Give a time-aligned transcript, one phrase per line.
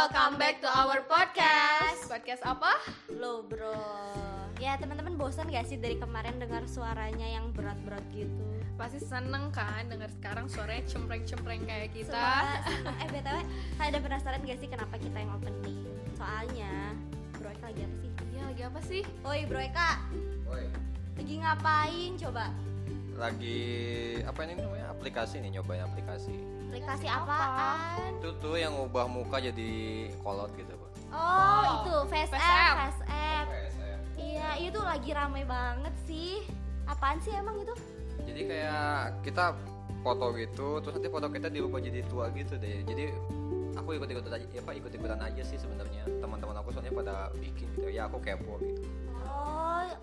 [0.00, 2.08] welcome back to our podcast.
[2.08, 2.72] Podcast apa?
[3.20, 3.76] Lo bro.
[4.56, 8.48] Ya teman-teman bosan gak sih dari kemarin dengar suaranya yang berat-berat gitu?
[8.80, 12.16] Pasti seneng kan dengar sekarang suaranya cempreng-cempreng kayak kita.
[12.16, 12.64] Suara.
[12.96, 13.44] Eh btw,
[13.76, 15.84] ada penasaran gak sih kenapa kita yang opening?
[16.16, 16.96] Soalnya
[17.36, 18.10] Bro Eka lagi apa sih?
[18.32, 19.02] Iya lagi apa sih?
[19.04, 19.90] Oi Bro Eka,
[20.48, 20.64] Woi,
[21.20, 22.48] lagi ngapain coba?
[23.20, 23.60] Lagi
[24.24, 26.32] apa ini namanya aplikasi nih nyobain aplikasi.
[26.72, 27.28] Aplikasi Apa?
[27.28, 28.10] apaan?
[28.16, 29.70] Itu tuh yang ubah muka jadi
[30.24, 30.90] kolot gitu, Pak.
[31.12, 32.74] Oh, Oh, itu Face App.
[32.88, 33.46] Face App.
[34.16, 36.46] Iya, itu lagi rame banget sih.
[36.88, 37.74] Apaan sih emang itu?
[38.24, 39.52] Jadi kayak kita
[40.00, 42.86] foto gitu, terus nanti foto kita diubah jadi tua gitu deh.
[42.86, 43.10] Jadi
[43.76, 46.06] aku ikut-ikutan aja, ya, Pak, ikut-ikutan aja sih sebenarnya.
[46.22, 47.90] Teman-teman aku soalnya pada bikin gitu.
[47.90, 48.80] Ya aku kepo gitu.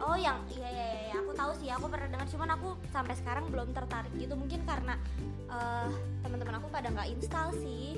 [0.04, 1.16] Oh, yang iya iya iya, iya.
[1.20, 4.34] aku tahu sih, aku pernah dengar cuman aku sampai sekarang belum tertarik gitu.
[4.36, 5.00] Mungkin karena
[5.48, 5.88] eh,
[6.24, 7.98] teman-teman aku pada nggak install sih.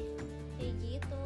[0.60, 1.26] Kayak gitu.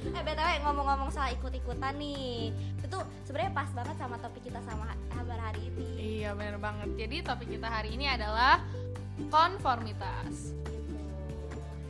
[0.00, 5.38] Eh btw ngomong-ngomong soal ikut-ikutan nih, itu sebenarnya pas banget sama topik kita sama kabar
[5.52, 5.88] hari ini.
[6.24, 6.88] Iya bener banget.
[6.96, 8.64] Jadi topik kita hari ini adalah
[9.28, 10.56] konformitas.
[10.64, 10.96] Gitu.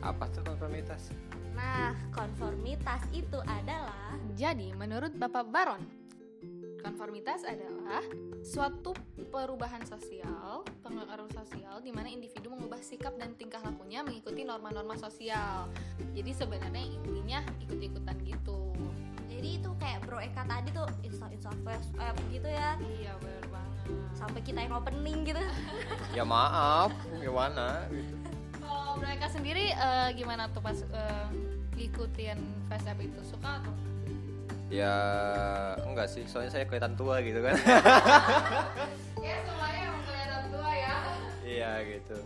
[0.03, 1.13] Apa tuh konformitas?
[1.55, 6.00] Nah, konformitas itu adalah Jadi menurut Bapak Baron,
[6.91, 8.03] konformitas adalah
[8.43, 8.91] suatu
[9.31, 15.71] perubahan sosial, pengaruh sosial di mana individu mengubah sikap dan tingkah lakunya mengikuti norma-norma sosial.
[16.11, 18.75] Jadi sebenarnya intinya ikut-ikutan gitu.
[19.31, 22.75] jadi itu kayak Bro Eka tadi tuh install install face app gitu ya.
[22.99, 23.79] Iya bener banget.
[24.11, 25.39] Sampai kita yang opening gitu.
[26.19, 26.91] Ya maaf,
[27.23, 27.87] gimana?
[27.87, 28.19] Gitu.
[28.59, 31.27] Kalau mereka sendiri eh, gimana tuh pas eh,
[31.79, 33.71] ngikutin face app itu suka atau?
[34.71, 34.95] Ya
[35.83, 37.59] enggak sih, soalnya saya kelihatan tua gitu kan.
[39.21, 40.95] Ya semuanya emang kelihatan tua ya.
[41.45, 42.17] Iya gitu.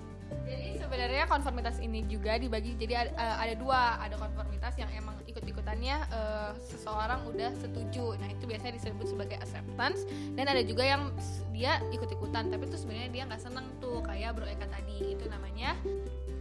[0.46, 5.18] Jadi sebenarnya konformitas ini juga dibagi jadi ada, eh, ada dua, ada konformitas yang emang
[5.28, 8.16] ikut-ikutannya eh, seseorang udah setuju.
[8.16, 10.08] Nah, itu biasanya disebut sebagai acceptance
[10.40, 11.12] dan ada juga yang
[11.52, 15.18] dia ikut-ikutan tapi itu sebenarnya dia nggak seneng tuh kayak Bro Eka tadi.
[15.18, 15.76] Itu namanya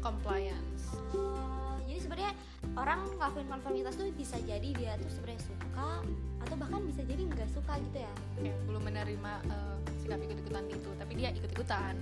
[0.04, 0.53] compliance.
[2.84, 6.04] Orang ngelakuin konformitas tuh bisa jadi dia tuh sebenarnya suka
[6.44, 8.12] atau bahkan bisa jadi nggak suka gitu ya.
[8.36, 11.96] Kayak belum menerima eh, sikap ikut-ikutan itu, tapi dia ikut-ikutan.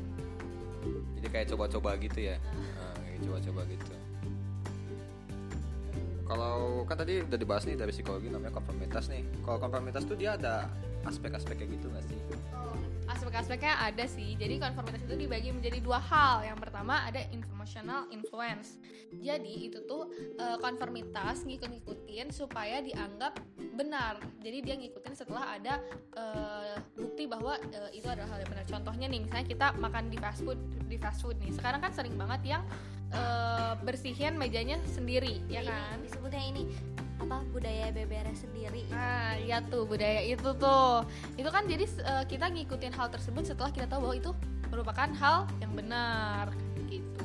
[1.23, 2.37] Jadi kayak coba-coba gitu ya.
[2.59, 3.95] Nah, kayak coba-coba gitu.
[6.33, 9.21] Kalau kan tadi udah dibahas nih dari psikologi namanya konformitas nih.
[9.45, 10.65] Kalau konformitas tuh dia ada
[11.05, 12.17] aspek-aspek kayak gitu nggak sih?
[13.05, 14.33] Aspek-aspeknya ada sih.
[14.41, 16.41] Jadi konformitas itu dibagi menjadi dua hal.
[16.49, 18.81] Yang pertama ada informational influence.
[19.13, 20.09] Jadi itu tuh
[20.41, 23.37] eh, konformitas ngikut-ngikutin supaya dianggap
[23.77, 24.17] benar.
[24.41, 25.85] Jadi dia ngikutin setelah ada
[26.17, 28.65] eh, bukti bahwa eh, itu adalah hal yang benar.
[28.65, 30.57] Contohnya nih, misalnya kita makan di fast food,
[30.89, 31.53] di fast food nih.
[31.53, 32.65] Sekarang kan sering banget yang
[33.13, 35.97] eh, bersihin mejanya sendiri, ya Ini kan?
[36.03, 36.63] disebutnya ini
[37.23, 38.83] apa budaya beberes sendiri.
[38.91, 41.07] Nah, iya tuh budaya itu tuh.
[41.39, 44.31] Itu kan jadi eh, kita ngikutin hal tersebut setelah kita tahu bahwa itu
[44.73, 46.51] merupakan hal yang benar
[46.91, 47.25] gitu.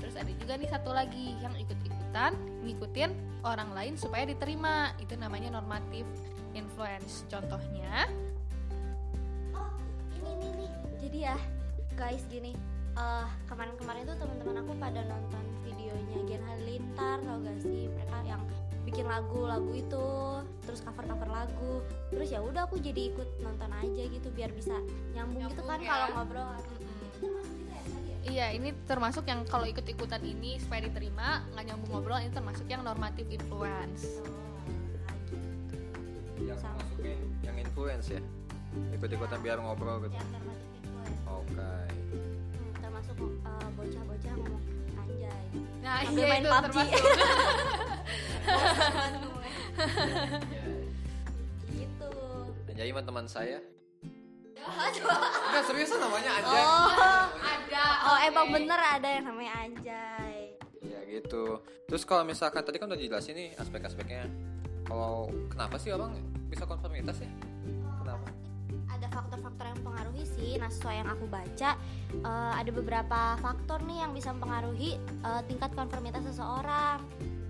[0.00, 2.32] Terus ada juga nih satu lagi yang ikut-ikutan
[2.64, 3.10] ngikutin
[3.44, 4.90] orang lain supaya diterima.
[4.98, 6.08] Itu namanya normatif
[6.56, 7.22] influence.
[7.28, 8.08] Contohnya,
[9.54, 9.70] Oh,
[10.18, 10.70] ini nih nih.
[10.98, 11.36] Jadi ya,
[11.94, 12.56] guys gini.
[12.98, 18.42] Eh kemarin-kemarin tuh teman-teman aku pada nonton videonya Gen Halilintar tau gak sih mereka yang
[18.82, 20.06] bikin lagu-lagu itu
[20.66, 21.72] terus cover-cover lagu
[22.10, 24.74] terus ya udah aku jadi ikut nonton aja gitu biar bisa
[25.14, 25.88] nyambung, gitu Nyambung kan ya.
[25.88, 26.48] kalau ngobrol
[28.28, 32.84] iya ini termasuk yang kalau ikut-ikutan ini supaya diterima nggak nyambung ngobrol ini termasuk yang
[32.84, 34.20] normatif influence.
[36.38, 36.76] Yang Sama.
[36.76, 38.20] masukin yang influence ya.
[38.94, 40.12] Ikut-ikutan biar ngobrol gitu.
[40.12, 41.56] yang normatif influence Oke.
[41.56, 42.37] Hmm,
[42.98, 43.14] termasuk
[43.46, 44.62] eh, bocah-bocah ngomong
[44.98, 45.42] anjay
[45.78, 46.66] Nah, Sambil iya main itu PUBG.
[46.66, 46.98] termasuk.
[51.70, 52.10] gitu
[52.68, 53.58] Anjay mah teman saya.
[54.58, 54.74] oh.
[55.48, 56.58] Enggak seriusan namanya Anjay.
[56.60, 56.90] oh
[57.38, 57.84] ada.
[58.02, 58.26] oh oke.
[58.26, 61.58] emang bener ada yang namanya anjay Ya gitu.
[61.86, 64.30] Terus kalau misalkan tadi kan udah dijelasin nih aspek-aspeknya.
[64.84, 66.14] Kalau kenapa sih orang
[66.46, 67.30] bisa konformitas ya?
[68.98, 70.50] Ada faktor-faktor yang mempengaruhi sih.
[70.58, 71.70] Nah, sesuai yang aku baca,
[72.10, 76.98] eh, ada beberapa faktor nih yang bisa mempengaruhi eh, tingkat konformitas seseorang.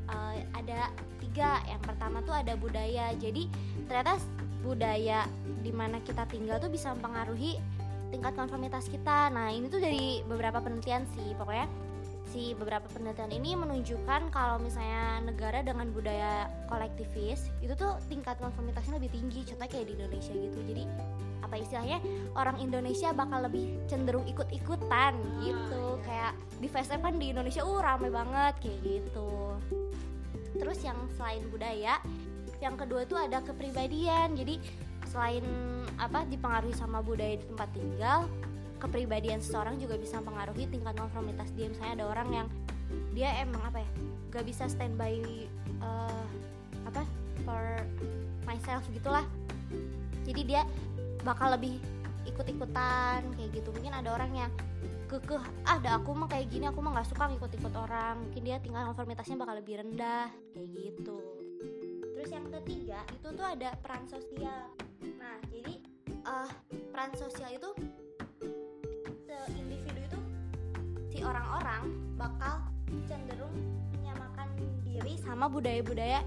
[0.09, 0.93] Eh, ada
[1.25, 1.65] tiga.
[1.65, 3.17] Yang pertama tuh ada budaya.
[3.17, 3.49] Jadi
[3.89, 4.21] ternyata
[4.61, 5.25] budaya
[5.65, 7.57] di mana kita tinggal tuh bisa mempengaruhi
[8.13, 9.33] tingkat konformitas kita.
[9.33, 11.33] Nah, ini tuh dari beberapa penelitian sih.
[11.37, 11.69] Pokoknya
[12.29, 19.01] si beberapa penelitian ini menunjukkan kalau misalnya negara dengan budaya kolektivis itu tuh tingkat konformitasnya
[19.01, 20.59] lebih tinggi contohnya kayak di Indonesia gitu.
[20.69, 20.85] Jadi
[21.41, 21.99] apa istilahnya
[22.37, 25.97] orang Indonesia bakal lebih cenderung ikut-ikutan gitu.
[26.05, 29.57] kayak di festival kan di Indonesia uh rame banget kayak gitu.
[30.61, 31.97] Terus yang selain budaya
[32.61, 34.37] yang kedua tuh ada kepribadian.
[34.37, 34.61] Jadi
[35.09, 35.45] selain
[35.97, 38.29] apa dipengaruhi sama budaya di tempat tinggal
[38.79, 42.47] kepribadian seseorang juga bisa mempengaruhi tingkat konformitas dia misalnya ada orang yang
[43.13, 43.91] dia emang apa ya
[44.33, 45.21] gak bisa standby
[45.83, 46.27] uh,
[46.89, 47.03] apa
[47.45, 47.85] for
[48.49, 49.25] myself gitulah.
[50.25, 50.65] Jadi dia
[51.25, 51.81] bakal lebih
[52.25, 53.69] ikut-ikutan kayak gitu.
[53.73, 54.51] Mungkin ada orang yang
[55.09, 58.21] kekeh ah ada aku mah kayak gini aku mah nggak suka ngikut-ikut orang.
[58.29, 61.21] Mungkin dia tinggal konformitasnya bakal lebih rendah kayak gitu.
[62.17, 64.73] Terus yang ketiga itu tuh ada peran sosial.
[65.17, 65.75] Nah jadi
[66.29, 66.51] uh,
[66.93, 67.71] peran sosial itu
[71.19, 71.83] si orang-orang
[72.15, 72.63] bakal
[73.11, 73.51] cenderung
[73.99, 74.47] menyamakan
[74.87, 76.23] diri sama budaya-budaya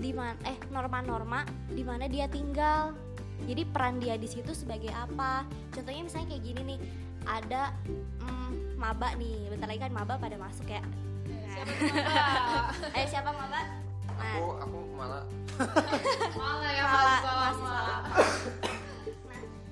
[0.00, 2.96] di mana eh norma-norma di mana dia tinggal.
[3.44, 5.44] Jadi peran dia di situ sebagai apa?
[5.76, 6.78] Contohnya misalnya kayak gini nih
[7.28, 7.76] ada
[8.24, 9.52] mm, maba nih.
[9.52, 10.80] Bentar lagi kan maba pada masuk ya.
[11.28, 12.96] Siapa Mbak?
[12.96, 13.60] eh siapa maba?
[13.60, 14.36] Nah.
[14.40, 15.24] Aku aku malah.
[16.40, 17.44] Malah ya Malah lama.
[17.52, 17.76] lama.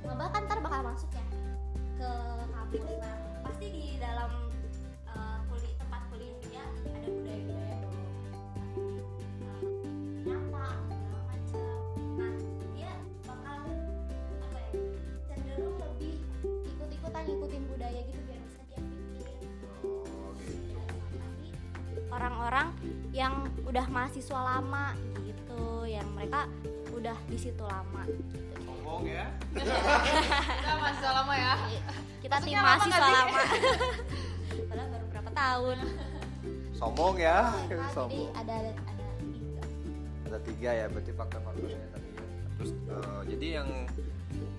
[0.05, 1.25] nah maba kan ntar bakal masuk ya
[1.97, 2.11] ke
[2.53, 3.32] kampus nah
[22.23, 22.71] orang-orang
[23.11, 24.95] yang udah mahasiswa lama
[25.27, 26.47] gitu yang mereka
[26.95, 28.63] udah di situ lama gitu.
[28.63, 29.27] ngomong ya.
[29.51, 31.55] Kita mahasiswa lama ya.
[32.23, 33.41] kita tim Maksudnya lama mahasiswa lama.
[34.71, 35.79] Padahal baru berapa tahun.
[36.79, 37.39] Sombong ya.
[37.51, 38.31] Nah, jadi sombong.
[38.39, 39.11] ada ada tiga.
[40.31, 42.23] Ada tiga ya berarti faktor-faktornya tadi ya.
[42.55, 43.69] terus eh, jadi yang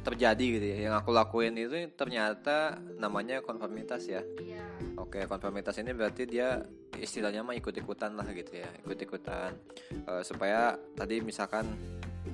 [0.03, 4.63] terjadi gitu ya yang aku lakuin itu ternyata namanya konformitas ya Iya.
[4.99, 6.61] Oke, konformitas ini berarti dia
[7.01, 9.57] istilahnya mah ikut-ikutan lah gitu ya, ikut-ikutan
[10.03, 11.63] Eh, supaya tadi misalkan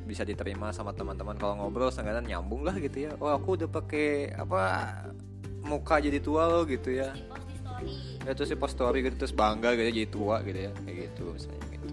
[0.10, 3.12] bisa diterima sama teman-teman kalau ngobrol seenggaknya nyambung lah gitu ya.
[3.22, 4.62] Oh aku udah pakai apa
[5.62, 7.14] muka jadi tua loh gitu ya.
[8.26, 11.66] Ya terus post story gitu terus bangga gitu jadi tua gitu ya kayak gitu misalnya
[11.72, 11.88] gitu.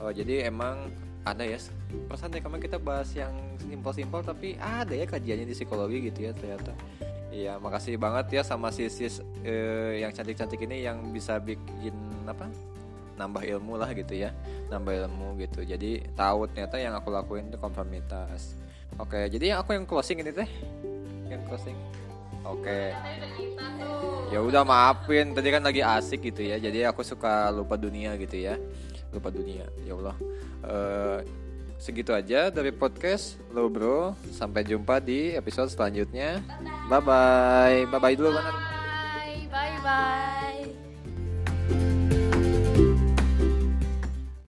[0.00, 0.92] Oh jadi emang
[1.24, 1.60] ada ya
[2.08, 6.32] perasaan deh kemarin kita bahas yang simpel-simpel tapi ada ya kajiannya di psikologi gitu ya
[6.32, 6.72] ternyata.
[7.30, 11.94] Iya, makasih banget ya sama sis eh, yang cantik-cantik ini yang bisa bikin
[12.26, 12.50] apa?
[13.20, 14.32] nambah ilmu lah gitu ya.
[14.72, 15.60] Nambah ilmu gitu.
[15.60, 18.56] Jadi tahu ternyata yang aku lakuin itu konformitas.
[18.96, 20.48] Oke, jadi yang aku yang closing ini teh.
[21.28, 21.76] Yang closing.
[22.48, 22.96] Oke.
[24.32, 26.56] Ya udah maafin, tadi kan lagi asik gitu ya.
[26.56, 28.56] Jadi aku suka lupa dunia gitu ya
[29.14, 29.66] lupa dunia.
[29.82, 30.16] Ya Allah.
[30.60, 31.18] Uh,
[31.80, 34.14] segitu aja dari podcast lo bro.
[34.34, 36.42] Sampai jumpa di episode selanjutnya.
[36.88, 38.70] Bye bye bye bye, bye, -bye dulu bye
[39.50, 40.49] bye, bye.